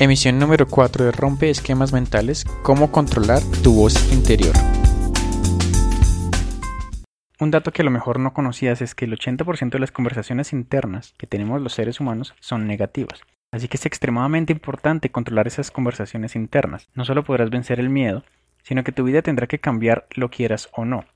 Emisión 0.00 0.38
número 0.38 0.68
4 0.68 1.06
de 1.06 1.10
Rompe 1.10 1.50
Esquemas 1.50 1.92
Mentales, 1.92 2.44
cómo 2.62 2.92
controlar 2.92 3.42
tu 3.64 3.74
voz 3.74 4.12
interior. 4.12 4.52
Un 7.40 7.50
dato 7.50 7.72
que 7.72 7.82
a 7.82 7.84
lo 7.84 7.90
mejor 7.90 8.20
no 8.20 8.32
conocías 8.32 8.80
es 8.80 8.94
que 8.94 9.06
el 9.06 9.18
80% 9.18 9.70
de 9.70 9.78
las 9.80 9.90
conversaciones 9.90 10.52
internas 10.52 11.14
que 11.18 11.26
tenemos 11.26 11.60
los 11.60 11.72
seres 11.72 11.98
humanos 11.98 12.36
son 12.38 12.68
negativas. 12.68 13.22
Así 13.50 13.66
que 13.66 13.76
es 13.76 13.86
extremadamente 13.86 14.52
importante 14.52 15.10
controlar 15.10 15.48
esas 15.48 15.72
conversaciones 15.72 16.36
internas. 16.36 16.88
No 16.94 17.04
solo 17.04 17.24
podrás 17.24 17.50
vencer 17.50 17.80
el 17.80 17.90
miedo, 17.90 18.22
sino 18.62 18.84
que 18.84 18.92
tu 18.92 19.02
vida 19.02 19.22
tendrá 19.22 19.48
que 19.48 19.58
cambiar 19.58 20.06
lo 20.14 20.30
quieras 20.30 20.68
o 20.74 20.84
no. 20.84 21.06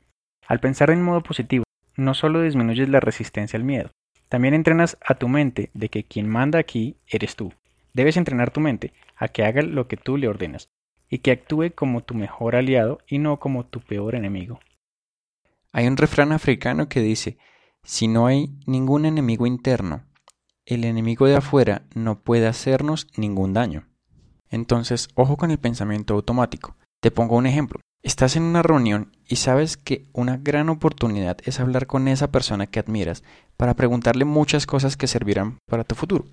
Al 0.48 0.58
pensar 0.58 0.90
en 0.90 1.02
modo 1.02 1.22
positivo, 1.22 1.62
no 1.94 2.14
solo 2.14 2.42
disminuyes 2.42 2.88
la 2.88 2.98
resistencia 2.98 3.56
al 3.56 3.64
miedo, 3.64 3.92
también 4.28 4.54
entrenas 4.54 4.98
a 5.06 5.14
tu 5.14 5.28
mente 5.28 5.70
de 5.72 5.88
que 5.88 6.02
quien 6.02 6.28
manda 6.28 6.58
aquí 6.58 6.96
eres 7.06 7.36
tú. 7.36 7.52
Debes 7.94 8.16
entrenar 8.16 8.50
tu 8.50 8.60
mente 8.60 8.92
a 9.16 9.28
que 9.28 9.44
haga 9.44 9.62
lo 9.62 9.86
que 9.88 9.96
tú 9.96 10.16
le 10.16 10.28
ordenas 10.28 10.70
y 11.08 11.18
que 11.18 11.30
actúe 11.30 11.72
como 11.74 12.02
tu 12.02 12.14
mejor 12.14 12.56
aliado 12.56 12.98
y 13.06 13.18
no 13.18 13.38
como 13.38 13.66
tu 13.66 13.80
peor 13.80 14.14
enemigo. 14.14 14.60
Hay 15.72 15.86
un 15.86 15.96
refrán 15.96 16.32
africano 16.32 16.88
que 16.88 17.00
dice, 17.00 17.38
si 17.82 18.08
no 18.08 18.26
hay 18.26 18.50
ningún 18.66 19.04
enemigo 19.04 19.46
interno, 19.46 20.04
el 20.64 20.84
enemigo 20.84 21.26
de 21.26 21.36
afuera 21.36 21.82
no 21.94 22.20
puede 22.20 22.46
hacernos 22.46 23.08
ningún 23.16 23.52
daño. 23.52 23.88
Entonces, 24.48 25.08
ojo 25.14 25.36
con 25.36 25.50
el 25.50 25.58
pensamiento 25.58 26.14
automático. 26.14 26.76
Te 27.00 27.10
pongo 27.10 27.36
un 27.36 27.46
ejemplo. 27.46 27.80
Estás 28.02 28.36
en 28.36 28.42
una 28.42 28.62
reunión 28.62 29.16
y 29.28 29.36
sabes 29.36 29.76
que 29.76 30.08
una 30.12 30.36
gran 30.36 30.68
oportunidad 30.68 31.38
es 31.44 31.60
hablar 31.60 31.86
con 31.86 32.08
esa 32.08 32.30
persona 32.30 32.66
que 32.66 32.80
admiras 32.80 33.22
para 33.56 33.74
preguntarle 33.74 34.24
muchas 34.24 34.66
cosas 34.66 34.96
que 34.96 35.06
servirán 35.06 35.58
para 35.66 35.84
tu 35.84 35.94
futuro. 35.94 36.24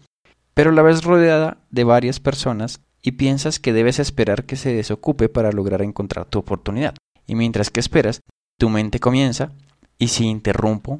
Pero 0.60 0.74
la 0.74 0.82
ves 0.82 1.06
rodeada 1.06 1.60
de 1.72 1.86
varias 1.86 2.20
personas 2.20 2.82
y 3.02 3.14
piensas 3.14 3.62
que 3.62 3.72
debes 3.72 3.98
esperar 3.98 4.44
que 4.44 4.58
se 4.58 4.74
desocupe 4.74 5.30
para 5.30 5.54
lograr 5.54 5.82
encontrar 5.82 6.26
tu 6.26 6.38
oportunidad. 6.38 6.96
Y 7.26 7.36
mientras 7.36 7.70
que 7.70 7.80
esperas, 7.80 8.20
tu 8.60 8.68
mente 8.68 9.00
comienza, 9.00 9.54
y 9.98 10.10
si 10.10 10.26
interrumpo, 10.26 11.00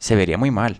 se 0.00 0.16
vería 0.16 0.38
muy 0.38 0.50
mal. 0.50 0.78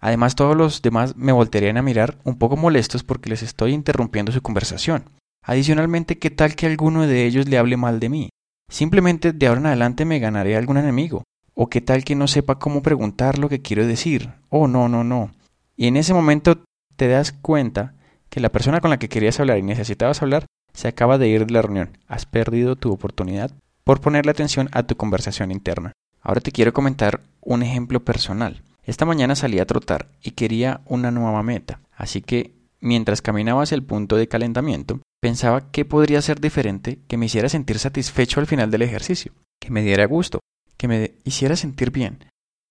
Además, 0.00 0.34
todos 0.34 0.56
los 0.56 0.82
demás 0.82 1.14
me 1.14 1.30
voltearían 1.30 1.76
a 1.76 1.82
mirar 1.82 2.18
un 2.24 2.36
poco 2.36 2.56
molestos 2.56 3.04
porque 3.04 3.30
les 3.30 3.44
estoy 3.44 3.74
interrumpiendo 3.74 4.32
su 4.32 4.42
conversación. 4.42 5.04
Adicionalmente, 5.44 6.18
¿qué 6.18 6.30
tal 6.30 6.56
que 6.56 6.66
alguno 6.66 7.06
de 7.06 7.26
ellos 7.26 7.46
le 7.46 7.58
hable 7.58 7.76
mal 7.76 8.00
de 8.00 8.08
mí? 8.08 8.28
Simplemente 8.68 9.32
de 9.32 9.46
ahora 9.46 9.60
en 9.60 9.66
adelante 9.66 10.04
me 10.04 10.18
ganaré 10.18 10.56
algún 10.56 10.78
enemigo. 10.78 11.22
O 11.54 11.68
qué 11.68 11.80
tal 11.80 12.02
que 12.02 12.16
no 12.16 12.26
sepa 12.26 12.58
cómo 12.58 12.82
preguntar 12.82 13.38
lo 13.38 13.48
que 13.48 13.62
quiero 13.62 13.86
decir. 13.86 14.32
Oh, 14.48 14.66
no, 14.66 14.88
no, 14.88 15.04
no. 15.04 15.30
Y 15.76 15.86
en 15.86 15.96
ese 15.96 16.12
momento 16.12 16.64
te 16.98 17.08
das 17.08 17.32
cuenta 17.32 17.94
que 18.28 18.40
la 18.40 18.52
persona 18.52 18.82
con 18.82 18.90
la 18.90 18.98
que 18.98 19.08
querías 19.08 19.40
hablar 19.40 19.56
y 19.56 19.62
necesitabas 19.62 20.20
hablar 20.20 20.44
se 20.74 20.88
acaba 20.88 21.16
de 21.16 21.28
ir 21.28 21.46
de 21.46 21.54
la 21.54 21.62
reunión. 21.62 21.96
Has 22.06 22.26
perdido 22.26 22.76
tu 22.76 22.92
oportunidad 22.92 23.50
por 23.84 24.02
ponerle 24.02 24.32
atención 24.32 24.68
a 24.72 24.82
tu 24.82 24.96
conversación 24.96 25.50
interna. 25.50 25.92
Ahora 26.20 26.42
te 26.42 26.52
quiero 26.52 26.74
comentar 26.74 27.22
un 27.40 27.62
ejemplo 27.62 28.04
personal. 28.04 28.62
Esta 28.84 29.06
mañana 29.06 29.34
salí 29.34 29.58
a 29.58 29.66
trotar 29.66 30.08
y 30.22 30.32
quería 30.32 30.82
una 30.84 31.10
nueva 31.10 31.42
meta, 31.42 31.80
así 31.96 32.20
que 32.20 32.52
mientras 32.80 33.22
caminaba 33.22 33.62
hacia 33.62 33.76
el 33.76 33.82
punto 33.82 34.16
de 34.16 34.28
calentamiento, 34.28 35.00
Pensaba 35.20 35.72
que 35.72 35.84
podría 35.84 36.22
ser 36.22 36.40
diferente 36.40 37.00
que 37.08 37.16
me 37.16 37.26
hiciera 37.26 37.48
sentir 37.48 37.78
satisfecho 37.80 38.38
al 38.38 38.46
final 38.46 38.70
del 38.70 38.82
ejercicio, 38.82 39.32
que 39.60 39.70
me 39.70 39.82
diera 39.82 40.04
gusto, 40.06 40.38
que 40.76 40.86
me 40.86 41.14
hiciera 41.24 41.56
sentir 41.56 41.90
bien. 41.90 42.24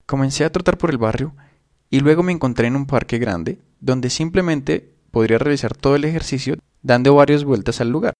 Comencé 0.06 0.46
a 0.46 0.52
trotar 0.52 0.78
por 0.78 0.90
el 0.90 0.98
barrio 0.98 1.36
y 1.90 2.00
luego 2.00 2.24
me 2.24 2.32
encontré 2.32 2.68
en 2.68 2.76
un 2.76 2.86
parque 2.86 3.18
grande 3.18 3.60
donde 3.80 4.10
simplemente 4.10 4.94
podría 5.12 5.38
realizar 5.38 5.76
todo 5.76 5.96
el 5.96 6.06
ejercicio 6.06 6.56
dando 6.82 7.16
varias 7.16 7.44
vueltas 7.44 7.82
al 7.82 7.90
lugar. 7.90 8.14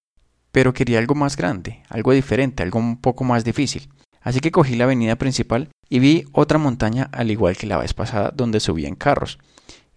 Pero 0.52 0.72
quería 0.72 0.98
algo 0.98 1.14
más 1.14 1.36
grande, 1.36 1.82
algo 1.88 2.12
diferente, 2.12 2.62
algo 2.62 2.78
un 2.78 3.00
poco 3.00 3.24
más 3.24 3.44
difícil. 3.44 3.88
Así 4.20 4.40
que 4.40 4.50
cogí 4.50 4.76
la 4.76 4.84
avenida 4.84 5.16
principal 5.16 5.68
y 5.88 5.98
vi 6.00 6.24
otra 6.32 6.58
montaña 6.58 7.08
al 7.12 7.30
igual 7.30 7.56
que 7.56 7.66
la 7.66 7.78
vez 7.78 7.94
pasada 7.94 8.32
donde 8.34 8.60
subía 8.60 8.88
en 8.88 8.94
carros. 8.94 9.38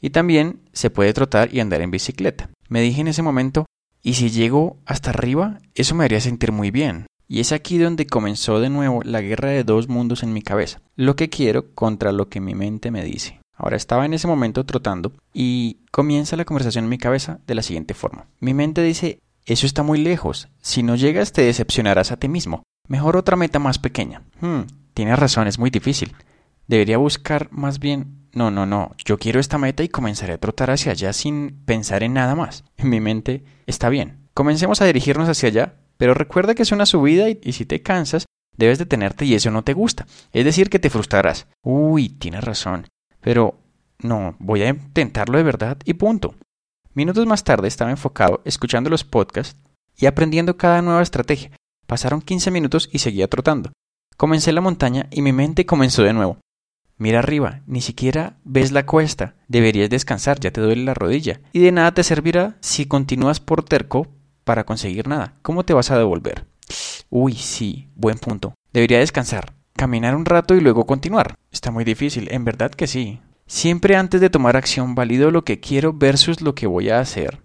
Y 0.02 0.12
también 0.12 0.62
se 0.74 0.90
puede 0.90 1.14
trotar 1.14 1.54
y 1.54 1.60
andar 1.60 1.82
en 1.82 1.92
bicicleta. 1.92 2.50
Me 2.70 2.82
dije 2.82 3.02
en 3.02 3.08
ese 3.08 3.22
momento, 3.22 3.66
y 4.02 4.16
si 4.16 4.30
llego 4.30 4.78
hasta 4.86 5.12
arriba, 5.12 5.60
eso 5.76 5.96
me 5.96 6.06
haría 6.06 6.22
sentir 6.22 6.52
muy 6.52 6.72
bien. 6.72 7.06
Y 7.28 7.40
es 7.40 7.52
aquí 7.52 7.78
donde 7.78 8.08
comenzó 8.08 8.60
de 8.60 8.70
nuevo 8.70 9.02
la 9.04 9.22
guerra 9.22 9.50
de 9.50 9.64
dos 9.64 9.88
mundos 9.88 10.24
en 10.24 10.34
mi 10.34 10.42
cabeza. 10.42 10.82
Lo 10.96 11.16
que 11.16 11.30
quiero 11.30 11.74
contra 11.74 12.12
lo 12.12 12.30
que 12.30 12.42
mi 12.42 12.56
mente 12.56 12.92
me 12.92 13.04
dice. 13.04 13.41
Ahora 13.62 13.78
estaba 13.78 14.08
en 14.08 14.16
ese 14.16 14.26
momento 14.26 14.66
trotando 14.66 15.14
y 15.36 15.82
comienza 15.92 16.36
la 16.36 16.46
conversación 16.46 16.86
en 16.86 16.90
mi 16.90 16.98
cabeza 16.98 17.42
de 17.46 17.54
la 17.54 17.62
siguiente 17.62 17.94
forma. 17.94 18.26
Mi 18.40 18.56
mente 18.56 18.82
dice, 18.82 19.20
eso 19.46 19.68
está 19.68 19.84
muy 19.84 20.00
lejos. 20.00 20.48
Si 20.62 20.82
no 20.82 20.96
llegas 20.96 21.32
te 21.32 21.44
decepcionarás 21.44 22.12
a 22.12 22.18
ti 22.18 22.28
mismo. 22.28 22.64
Mejor 22.88 23.18
otra 23.18 23.36
meta 23.36 23.60
más 23.60 23.78
pequeña. 23.78 24.24
Hmm, 24.40 24.62
tienes 24.96 25.20
razón, 25.20 25.46
es 25.46 25.60
muy 25.60 25.70
difícil. 25.70 26.16
Debería 26.68 26.98
buscar 26.98 27.50
más 27.52 27.78
bien 27.78 28.22
no, 28.34 28.50
no, 28.50 28.66
no, 28.66 28.96
yo 29.06 29.20
quiero 29.20 29.40
esta 29.40 29.60
meta 29.60 29.84
y 29.84 29.90
comenzaré 29.90 30.34
a 30.34 30.38
trotar 30.40 30.72
hacia 30.72 30.94
allá 30.94 31.14
sin 31.14 31.64
pensar 31.66 32.02
en 32.02 32.14
nada 32.14 32.34
más. 32.34 32.64
En 32.78 32.90
mi 32.90 33.00
mente 33.00 33.44
está 33.68 33.90
bien. 33.90 34.28
Comencemos 34.34 34.82
a 34.82 34.86
dirigirnos 34.86 35.30
hacia 35.30 35.50
allá, 35.50 35.76
pero 35.98 36.16
recuerda 36.16 36.56
que 36.56 36.64
es 36.64 36.72
una 36.72 36.88
subida 36.88 37.30
y, 37.30 37.40
y 37.44 37.52
si 37.52 37.68
te 37.68 37.84
cansas, 37.84 38.26
debes 38.58 38.80
detenerte 38.80 39.26
y 39.26 39.36
eso 39.36 39.52
no 39.52 39.64
te 39.64 39.74
gusta. 39.74 40.08
Es 40.32 40.46
decir, 40.46 40.72
que 40.72 40.80
te 40.80 40.90
frustrarás. 40.90 41.48
Uy, 41.62 42.10
tienes 42.10 42.44
razón. 42.44 42.88
Pero 43.22 43.56
no, 44.00 44.36
voy 44.40 44.64
a 44.64 44.70
intentarlo 44.70 45.38
de 45.38 45.44
verdad 45.44 45.78
y 45.86 45.94
punto. 45.94 46.36
Minutos 46.94 47.26
más 47.26 47.44
tarde 47.44 47.68
estaba 47.68 47.92
enfocado 47.92 48.42
escuchando 48.44 48.90
los 48.90 49.04
podcasts 49.04 49.58
y 49.98 50.08
aprendiendo 50.08 50.58
cada 50.58 50.82
nueva 50.82 51.02
estrategia. 51.02 51.52
Pasaron 51.88 52.22
15 52.22 52.52
minutos 52.52 52.90
y 52.92 53.00
seguía 53.00 53.30
trotando. 53.30 53.72
Comencé 54.18 54.52
la 54.52 54.62
montaña 54.62 55.08
y 55.12 55.22
mi 55.22 55.34
mente 55.34 55.66
comenzó 55.66 56.04
de 56.04 56.14
nuevo. 56.14 56.38
Mira 56.98 57.20
arriba, 57.20 57.62
ni 57.66 57.82
siquiera 57.82 58.38
ves 58.44 58.72
la 58.72 58.86
cuesta. 58.86 59.36
Deberías 59.48 59.90
descansar, 59.90 60.40
ya 60.40 60.52
te 60.52 60.62
duele 60.62 60.84
la 60.84 60.94
rodilla. 60.94 61.42
Y 61.52 61.60
de 61.60 61.72
nada 61.72 61.94
te 61.94 62.04
servirá 62.04 62.58
si 62.60 62.86
continúas 62.86 63.40
por 63.40 63.64
terco 63.64 64.08
para 64.44 64.66
conseguir 64.66 65.08
nada. 65.08 65.36
¿Cómo 65.42 65.64
te 65.64 65.74
vas 65.74 65.90
a 65.92 65.98
devolver? 65.98 66.46
Uy, 67.10 67.34
sí, 67.34 67.90
buen 67.96 68.20
punto. 68.20 68.54
Debería 68.72 69.00
descansar, 69.00 69.54
caminar 69.82 70.16
un 70.16 70.26
rato 70.26 70.54
y 70.54 70.62
luego 70.62 70.86
continuar. 70.86 71.34
Está 71.52 71.72
muy 71.72 71.84
difícil, 71.84 72.28
en 72.30 72.46
verdad 72.46 72.70
que 72.70 72.86
sí. 72.86 73.20
Siempre 73.48 73.96
antes 73.96 74.22
de 74.22 74.30
tomar 74.30 74.56
acción 74.56 74.94
valido 74.94 75.32
lo 75.32 75.44
que 75.44 75.60
quiero 75.60 75.92
versus 75.92 76.42
lo 76.42 76.54
que 76.54 76.68
voy 76.68 76.92
a 76.92 77.00
hacer. 77.00 77.42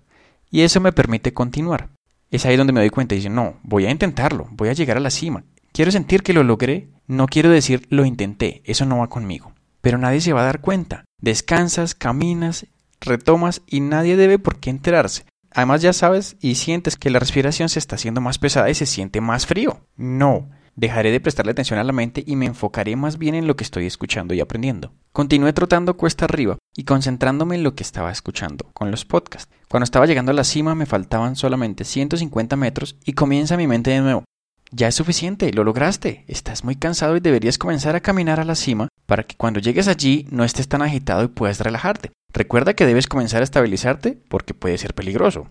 Y 0.50 0.60
eso 0.60 0.78
me 0.78 0.92
permite 0.92 1.32
continuar. 1.32 1.88
Es 2.30 2.44
ahí 2.44 2.56
donde 2.58 2.74
me 2.74 2.80
doy 2.80 2.90
cuenta 2.90 3.14
y 3.14 3.18
dice, 3.18 3.30
no, 3.30 3.54
voy 3.62 3.86
a 3.86 3.90
intentarlo, 3.90 4.48
voy 4.50 4.68
a 4.68 4.74
llegar 4.74 4.98
a 4.98 5.00
la 5.00 5.08
cima. 5.08 5.44
Quiero 5.72 5.90
sentir 5.90 6.22
que 6.22 6.34
lo 6.34 6.42
logré, 6.42 6.90
no 7.06 7.26
quiero 7.26 7.48
decir 7.48 7.86
lo 7.88 8.04
intenté, 8.04 8.60
eso 8.66 8.84
no 8.84 8.98
va 8.98 9.08
conmigo. 9.08 9.52
Pero 9.80 9.96
nadie 9.96 10.20
se 10.20 10.34
va 10.34 10.42
a 10.42 10.44
dar 10.44 10.60
cuenta. 10.60 11.06
Descansas, 11.18 11.94
caminas, 11.94 12.66
retomas 13.00 13.62
y 13.66 13.80
nadie 13.80 14.18
debe 14.18 14.38
por 14.38 14.60
qué 14.60 14.68
enterarse. 14.68 15.24
Además 15.50 15.80
ya 15.80 15.94
sabes 15.94 16.36
y 16.42 16.56
sientes 16.56 16.96
que 16.96 17.08
la 17.08 17.18
respiración 17.18 17.70
se 17.70 17.78
está 17.78 17.96
haciendo 17.96 18.20
más 18.20 18.36
pesada 18.36 18.68
y 18.68 18.74
se 18.74 18.84
siente 18.84 19.22
más 19.22 19.46
frío. 19.46 19.80
No, 19.96 20.50
dejaré 20.76 21.10
de 21.10 21.20
prestarle 21.20 21.52
atención 21.52 21.78
a 21.78 21.84
la 21.84 21.92
mente 21.92 22.22
y 22.26 22.36
me 22.36 22.46
enfocaré 22.46 22.94
más 22.96 23.18
bien 23.18 23.34
en 23.34 23.46
lo 23.46 23.56
que 23.56 23.64
estoy 23.64 23.86
escuchando 23.86 24.34
y 24.34 24.40
aprendiendo. 24.40 24.92
Continué 25.12 25.52
trotando 25.52 25.96
cuesta 25.96 26.26
arriba 26.26 26.58
y 26.76 26.84
concentrándome 26.84 27.56
en 27.56 27.62
lo 27.62 27.74
que 27.74 27.82
estaba 27.82 28.12
escuchando 28.12 28.70
con 28.74 28.90
los 28.90 29.04
podcasts. 29.04 29.52
Cuando 29.68 29.84
estaba 29.84 30.06
llegando 30.06 30.30
a 30.30 30.34
la 30.34 30.44
cima 30.44 30.74
me 30.74 30.86
faltaban 30.86 31.34
solamente 31.34 31.84
150 31.84 32.54
metros 32.56 32.96
y 33.04 33.14
comienza 33.14 33.56
mi 33.56 33.66
mente 33.66 33.90
de 33.90 34.00
nuevo. 34.00 34.24
Ya 34.70 34.88
es 34.88 34.94
suficiente, 34.94 35.52
lo 35.52 35.64
lograste. 35.64 36.24
Estás 36.28 36.64
muy 36.64 36.76
cansado 36.76 37.16
y 37.16 37.20
deberías 37.20 37.56
comenzar 37.56 37.96
a 37.96 38.00
caminar 38.00 38.40
a 38.40 38.44
la 38.44 38.56
cima 38.56 38.88
para 39.06 39.22
que 39.22 39.36
cuando 39.36 39.60
llegues 39.60 39.88
allí 39.88 40.26
no 40.30 40.44
estés 40.44 40.68
tan 40.68 40.82
agitado 40.82 41.24
y 41.24 41.28
puedas 41.28 41.60
relajarte. 41.60 42.10
Recuerda 42.32 42.74
que 42.74 42.84
debes 42.84 43.06
comenzar 43.06 43.40
a 43.40 43.44
estabilizarte 43.44 44.18
porque 44.28 44.54
puede 44.54 44.76
ser 44.76 44.92
peligroso. 44.92 45.48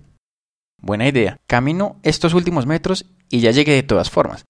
Buena 0.81 1.08
idea. 1.08 1.38
Camino 1.47 1.97
estos 2.03 2.34
últimos 2.34 2.67
metros 2.67 3.05
y 3.29 3.40
ya 3.40 3.52
llegué 3.52 3.73
de 3.73 3.84
todas 3.84 4.11
formas. 4.11 4.44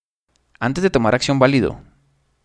Antes 0.60 0.84
de 0.84 0.90
tomar 0.90 1.16
acción 1.16 1.40
válido. 1.40 1.80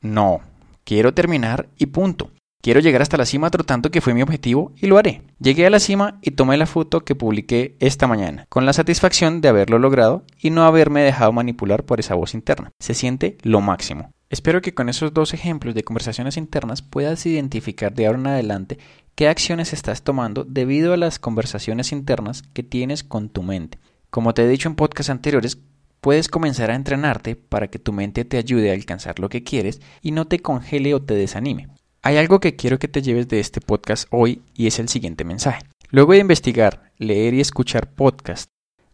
No, 0.00 0.40
quiero 0.84 1.14
terminar 1.14 1.68
y 1.76 1.86
punto. 1.86 2.30
Quiero 2.62 2.80
llegar 2.80 3.00
hasta 3.00 3.16
la 3.16 3.24
cima 3.24 3.50
trotando 3.50 3.90
que 3.90 4.02
fue 4.02 4.12
mi 4.12 4.20
objetivo 4.20 4.72
y 4.76 4.86
lo 4.86 4.98
haré. 4.98 5.22
Llegué 5.38 5.66
a 5.66 5.70
la 5.70 5.80
cima 5.80 6.18
y 6.20 6.32
tomé 6.32 6.58
la 6.58 6.66
foto 6.66 7.00
que 7.00 7.14
publiqué 7.14 7.76
esta 7.80 8.06
mañana, 8.06 8.44
con 8.50 8.66
la 8.66 8.74
satisfacción 8.74 9.40
de 9.40 9.48
haberlo 9.48 9.78
logrado 9.78 10.24
y 10.38 10.50
no 10.50 10.64
haberme 10.64 11.00
dejado 11.00 11.32
manipular 11.32 11.84
por 11.84 12.00
esa 12.00 12.14
voz 12.14 12.34
interna. 12.34 12.70
Se 12.78 12.92
siente 12.92 13.38
lo 13.42 13.62
máximo. 13.62 14.10
Espero 14.28 14.60
que 14.60 14.74
con 14.74 14.90
esos 14.90 15.14
dos 15.14 15.32
ejemplos 15.32 15.74
de 15.74 15.84
conversaciones 15.84 16.36
internas 16.36 16.82
puedas 16.82 17.24
identificar 17.24 17.94
de 17.94 18.06
ahora 18.06 18.18
en 18.18 18.26
adelante 18.26 18.78
qué 19.14 19.28
acciones 19.28 19.72
estás 19.72 20.02
tomando 20.02 20.44
debido 20.44 20.92
a 20.92 20.98
las 20.98 21.18
conversaciones 21.18 21.92
internas 21.92 22.42
que 22.42 22.62
tienes 22.62 23.04
con 23.04 23.30
tu 23.30 23.42
mente. 23.42 23.78
Como 24.10 24.34
te 24.34 24.42
he 24.42 24.48
dicho 24.48 24.68
en 24.68 24.74
podcasts 24.74 25.10
anteriores, 25.10 25.58
puedes 26.00 26.29
comenzar 26.29 26.70
a 26.70 26.75
entrenarte 26.75 27.37
para 27.37 27.69
que 27.69 27.79
tu 27.79 27.93
mente 27.93 28.25
te 28.25 28.38
ayude 28.38 28.70
a 28.70 28.75
alcanzar 28.75 29.19
lo 29.19 29.29
que 29.29 29.43
quieres 29.43 29.81
y 30.00 30.12
no 30.12 30.26
te 30.26 30.41
congele 30.41 30.94
o 30.94 31.02
te 31.02 31.14
desanime. 31.14 31.69
Hay 32.02 32.17
algo 32.17 32.41
que 32.41 32.56
quiero 32.56 32.79
que 32.79 32.88
te 32.88 33.02
lleves 33.02 33.29
de 33.29 33.41
este 33.41 33.61
podcast 33.61 34.08
hoy 34.11 34.43
y 34.55 34.67
es 34.67 34.79
el 34.79 34.88
siguiente 34.88 35.25
mensaje. 35.25 35.62
Luego 35.91 36.12
de 36.12 36.19
investigar, 36.19 36.93
leer 36.99 37.35
y 37.35 37.41
escuchar 37.41 37.93
podcasts, 37.93 38.49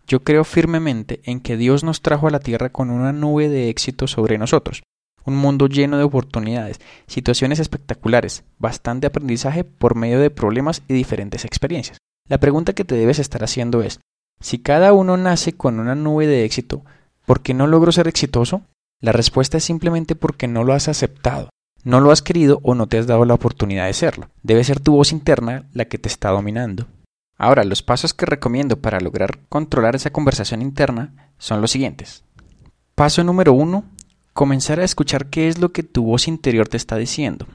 Yo 0.08 0.22
creo 0.22 0.44
firmemente 0.44 1.20
en 1.24 1.40
que 1.40 1.56
Dios 1.56 1.82
nos 1.82 2.00
trajo 2.00 2.28
a 2.28 2.30
la 2.30 2.38
tierra 2.38 2.70
con 2.70 2.90
una 2.90 3.12
nube 3.12 3.48
de 3.48 3.70
éxito 3.70 4.06
sobre 4.06 4.38
nosotros, 4.38 4.84
un 5.24 5.36
mundo 5.36 5.66
lleno 5.66 5.98
de 5.98 6.04
oportunidades, 6.04 6.80
situaciones 7.08 7.58
espectaculares, 7.58 8.44
bastante 8.58 9.08
aprendizaje 9.08 9.64
por 9.64 9.96
medio 9.96 10.20
de 10.20 10.30
problemas 10.30 10.82
y 10.86 10.94
diferentes 10.94 11.44
experiencias. 11.44 11.98
La 12.28 12.38
pregunta 12.38 12.72
que 12.72 12.84
te 12.84 12.94
debes 12.94 13.18
estar 13.18 13.42
haciendo 13.42 13.82
es, 13.82 13.98
si 14.40 14.58
cada 14.58 14.92
uno 14.92 15.16
nace 15.16 15.52
con 15.54 15.80
una 15.80 15.94
nube 15.94 16.26
de 16.26 16.44
éxito, 16.44 16.84
¿por 17.26 17.42
qué 17.42 17.52
no 17.52 17.66
logro 17.66 17.92
ser 17.92 18.08
exitoso? 18.08 18.62
La 19.00 19.12
respuesta 19.12 19.58
es 19.58 19.64
simplemente 19.64 20.14
porque 20.14 20.48
no 20.48 20.64
lo 20.64 20.72
has 20.72 20.88
aceptado, 20.88 21.50
no 21.84 22.00
lo 22.00 22.10
has 22.10 22.22
querido 22.22 22.60
o 22.62 22.74
no 22.74 22.86
te 22.86 22.98
has 22.98 23.06
dado 23.06 23.24
la 23.26 23.34
oportunidad 23.34 23.86
de 23.86 23.92
serlo. 23.92 24.30
Debe 24.42 24.64
ser 24.64 24.80
tu 24.80 24.92
voz 24.92 25.12
interna 25.12 25.64
la 25.74 25.84
que 25.84 25.98
te 25.98 26.08
está 26.08 26.30
dominando. 26.30 26.86
Ahora, 27.36 27.64
los 27.64 27.82
pasos 27.82 28.14
que 28.14 28.24
recomiendo 28.24 28.80
para 28.80 29.00
lograr 29.00 29.38
controlar 29.50 29.94
esa 29.94 30.10
conversación 30.10 30.62
interna 30.62 31.30
son 31.38 31.60
los 31.60 31.70
siguientes. 31.70 32.24
Paso 32.94 33.22
número 33.24 33.52
uno, 33.52 33.84
comenzar 34.32 34.80
a 34.80 34.84
escuchar 34.84 35.26
qué 35.26 35.48
es 35.48 35.58
lo 35.58 35.72
que 35.72 35.82
tu 35.82 36.04
voz 36.04 36.28
interior 36.28 36.66
te 36.66 36.78
está 36.78 36.96
diciendo. 36.96 37.46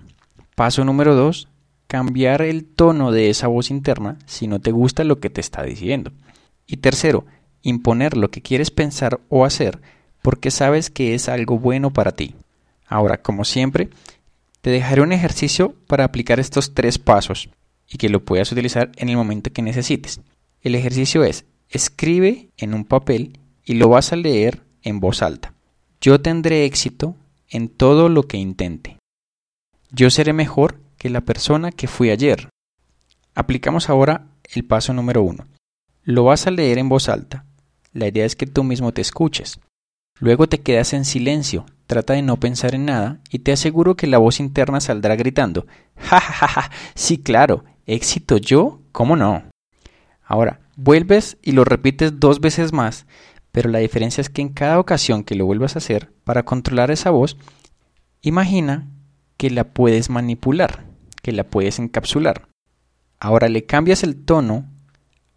Paso 0.55 0.85
número 0.85 1.15
dos, 1.15 1.47
cambiar 1.87 2.43
el 2.43 2.65
tono 2.65 3.11
de 3.11 3.31
esa 3.31 3.47
voz 3.47 3.71
interna 3.71 4.19
si 4.25 4.47
no 4.47 4.59
te 4.59 4.71
gusta 4.71 5.03
lo 5.03 5.19
que 5.19 5.31
te 5.31 5.41
está 5.41 5.63
diciendo. 5.63 6.11
Y 6.67 6.77
tercero, 6.77 7.25
imponer 7.63 8.17
lo 8.17 8.31
que 8.31 8.41
quieres 8.41 8.71
pensar 8.71 9.19
o 9.29 9.45
hacer 9.45 9.79
porque 10.21 10.51
sabes 10.51 10.89
que 10.89 11.13
es 11.13 11.29
algo 11.29 11.57
bueno 11.57 11.91
para 11.91 12.11
ti. 12.11 12.35
Ahora, 12.87 13.21
como 13.21 13.45
siempre, 13.45 13.89
te 14.61 14.69
dejaré 14.69 15.01
un 15.01 15.11
ejercicio 15.11 15.75
para 15.87 16.03
aplicar 16.03 16.39
estos 16.39 16.73
tres 16.73 16.99
pasos 16.99 17.49
y 17.89 17.97
que 17.97 18.09
lo 18.09 18.23
puedas 18.23 18.51
utilizar 18.51 18.91
en 18.95 19.09
el 19.09 19.17
momento 19.17 19.51
que 19.51 19.61
necesites. 19.61 20.21
El 20.61 20.75
ejercicio 20.75 21.23
es, 21.23 21.45
escribe 21.69 22.49
en 22.57 22.73
un 22.73 22.85
papel 22.85 23.39
y 23.65 23.75
lo 23.75 23.89
vas 23.89 24.13
a 24.13 24.15
leer 24.15 24.61
en 24.83 24.99
voz 24.99 25.21
alta. 25.21 25.53
Yo 25.99 26.21
tendré 26.21 26.65
éxito 26.65 27.15
en 27.49 27.69
todo 27.69 28.09
lo 28.09 28.23
que 28.23 28.37
intente. 28.37 28.97
Yo 29.89 30.09
seré 30.09 30.33
mejor 30.33 30.79
que 30.97 31.09
la 31.09 31.21
persona 31.21 31.71
que 31.71 31.87
fui 31.87 32.11
ayer. 32.11 32.49
Aplicamos 33.33 33.89
ahora 33.89 34.27
el 34.53 34.65
paso 34.65 34.93
número 34.93 35.23
uno. 35.23 35.47
Lo 36.03 36.25
vas 36.25 36.47
a 36.47 36.51
leer 36.51 36.77
en 36.77 36.89
voz 36.89 37.09
alta. 37.09 37.45
La 37.93 38.07
idea 38.07 38.25
es 38.25 38.35
que 38.35 38.47
tú 38.47 38.63
mismo 38.63 38.93
te 38.93 39.01
escuches. 39.01 39.59
Luego 40.19 40.47
te 40.47 40.61
quedas 40.61 40.93
en 40.93 41.03
silencio, 41.03 41.65
trata 41.87 42.13
de 42.13 42.21
no 42.21 42.39
pensar 42.39 42.75
en 42.75 42.85
nada 42.85 43.19
y 43.29 43.39
te 43.39 43.51
aseguro 43.51 43.95
que 43.95 44.07
la 44.07 44.17
voz 44.17 44.39
interna 44.39 44.79
saldrá 44.79 45.15
gritando, 45.15 45.65
ja 45.97 46.21
ja 46.21 46.47
ja, 46.47 46.71
sí 46.95 47.17
claro, 47.17 47.65
éxito 47.85 48.37
yo, 48.37 48.81
¿cómo 48.91 49.15
no? 49.15 49.43
Ahora, 50.23 50.61
vuelves 50.77 51.37
y 51.41 51.51
lo 51.51 51.65
repites 51.65 52.19
dos 52.19 52.39
veces 52.39 52.71
más, 52.71 53.07
pero 53.51 53.69
la 53.69 53.79
diferencia 53.79 54.21
es 54.21 54.29
que 54.29 54.41
en 54.41 54.49
cada 54.49 54.79
ocasión 54.79 55.23
que 55.23 55.35
lo 55.35 55.45
vuelvas 55.45 55.75
a 55.75 55.79
hacer, 55.79 56.13
para 56.23 56.43
controlar 56.43 56.91
esa 56.91 57.09
voz, 57.09 57.35
imagina 58.21 58.87
que 59.35 59.49
la 59.49 59.65
puedes 59.65 60.09
manipular, 60.09 60.85
que 61.21 61.31
la 61.31 61.43
puedes 61.43 61.79
encapsular. 61.79 62.47
Ahora 63.19 63.49
le 63.49 63.65
cambias 63.65 64.03
el 64.03 64.23
tono 64.23 64.65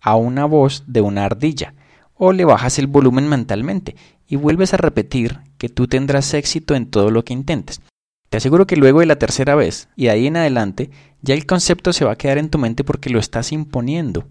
a 0.01 0.15
una 0.17 0.45
voz 0.45 0.85
de 0.87 1.01
una 1.01 1.25
ardilla, 1.25 1.75
o 2.15 2.33
le 2.33 2.45
bajas 2.45 2.79
el 2.79 2.87
volumen 2.87 3.29
mentalmente 3.29 3.97
y 4.27 4.37
vuelves 4.37 4.75
a 4.75 4.79
repetir 4.79 5.41
que 5.59 5.69
tú 5.69 5.87
tendrás 5.87 6.35
éxito 6.35 6.75
en 6.75 6.87
todo 6.87 7.11
lo 7.11 7.25
que 7.25 7.33
intentes. 7.33 7.81
Te 8.29 8.39
aseguro 8.39 8.67
que 8.67 8.77
luego 8.77 9.01
de 9.01 9.07
la 9.07 9.19
tercera 9.19 9.55
vez 9.55 9.89
y 9.97 10.05
de 10.05 10.11
ahí 10.11 10.27
en 10.27 10.37
adelante, 10.37 10.91
ya 11.23 11.35
el 11.35 11.47
concepto 11.47 11.93
se 11.93 12.05
va 12.05 12.13
a 12.13 12.17
quedar 12.17 12.39
en 12.39 12.51
tu 12.51 12.59
mente 12.59 12.83
porque 12.85 13.11
lo 13.11 13.19
estás 13.19 13.53
imponiendo. 13.53 14.27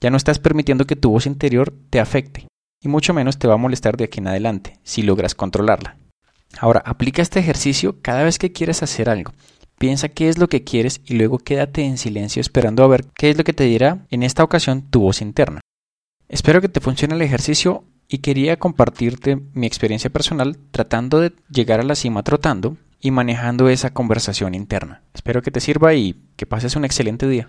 Ya 0.00 0.10
no 0.10 0.16
estás 0.16 0.38
permitiendo 0.38 0.84
que 0.84 0.96
tu 0.96 1.10
voz 1.10 1.26
interior 1.26 1.72
te 1.90 2.00
afecte 2.00 2.46
y 2.82 2.88
mucho 2.88 3.14
menos 3.14 3.38
te 3.38 3.48
va 3.48 3.54
a 3.54 3.58
molestar 3.58 3.96
de 3.96 4.04
aquí 4.04 4.20
en 4.20 4.28
adelante 4.28 4.78
si 4.82 5.02
logras 5.02 5.34
controlarla. 5.34 5.96
Ahora, 6.58 6.82
aplica 6.84 7.22
este 7.22 7.40
ejercicio 7.40 7.96
cada 8.02 8.22
vez 8.22 8.38
que 8.38 8.52
quieres 8.52 8.82
hacer 8.82 9.08
algo. 9.08 9.32
Piensa 9.78 10.08
qué 10.08 10.28
es 10.28 10.38
lo 10.38 10.48
que 10.48 10.64
quieres 10.64 11.00
y 11.04 11.14
luego 11.14 11.38
quédate 11.38 11.82
en 11.82 11.98
silencio 11.98 12.40
esperando 12.40 12.82
a 12.82 12.88
ver 12.88 13.04
qué 13.14 13.30
es 13.30 13.36
lo 13.36 13.44
que 13.44 13.52
te 13.52 13.64
dirá 13.64 14.06
en 14.10 14.22
esta 14.22 14.42
ocasión 14.42 14.82
tu 14.82 15.00
voz 15.00 15.20
interna. 15.20 15.60
Espero 16.28 16.60
que 16.60 16.68
te 16.68 16.80
funcione 16.80 17.14
el 17.14 17.22
ejercicio 17.22 17.84
y 18.08 18.18
quería 18.18 18.58
compartirte 18.58 19.40
mi 19.52 19.66
experiencia 19.66 20.10
personal 20.10 20.58
tratando 20.70 21.20
de 21.20 21.32
llegar 21.50 21.80
a 21.80 21.84
la 21.84 21.94
cima 21.94 22.22
trotando 22.22 22.76
y 23.00 23.10
manejando 23.10 23.68
esa 23.68 23.90
conversación 23.90 24.54
interna. 24.54 25.02
Espero 25.14 25.42
que 25.42 25.50
te 25.50 25.60
sirva 25.60 25.94
y 25.94 26.16
que 26.36 26.46
pases 26.46 26.76
un 26.76 26.84
excelente 26.84 27.28
día. 27.28 27.48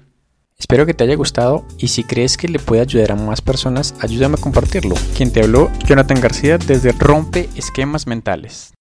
Espero 0.59 0.85
que 0.85 0.93
te 0.93 1.03
haya 1.03 1.15
gustado 1.15 1.65
y 1.77 1.89
si 1.89 2.03
crees 2.03 2.35
que 2.37 2.47
le 2.47 2.59
puede 2.59 2.81
ayudar 2.81 3.11
a 3.11 3.15
más 3.15 3.41
personas, 3.41 3.93
ayúdame 4.01 4.35
a 4.35 4.41
compartirlo. 4.41 4.95
Quien 5.15 5.31
te 5.31 5.43
habló, 5.43 5.71
Jonathan 5.85 6.19
García 6.19 6.57
desde 6.57 6.91
Rompe 6.93 7.49
Esquemas 7.55 8.07
Mentales. 8.07 8.73